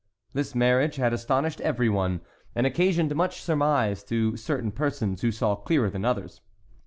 This 0.33 0.55
marriage 0.55 0.95
had 0.95 1.13
astonished 1.13 1.61
every 1.61 1.87
one, 1.87 2.21
and 2.55 2.65
occasioned 2.65 3.13
much 3.15 3.39
surmise 3.43 4.03
to 4.05 4.35
certain 4.35 4.71
persons 4.71 5.21
who 5.21 5.31
saw 5.31 5.55
clearer 5.55 5.91
than 5.91 6.05
others. 6.05 6.41